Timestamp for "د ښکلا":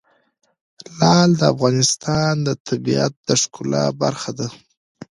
3.27-3.85